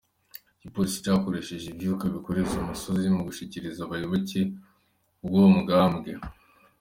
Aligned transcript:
Igipolisi 0.57 1.03
cakoresheje 1.05 1.65
ivyuka 1.73 2.03
bikoroza 2.13 2.55
amosozi 2.63 3.07
mu 3.15 3.21
gushiragiza 3.27 3.79
abayoboke 3.83 4.39
b’uwo 5.27 5.49
mugambwe. 5.55 6.11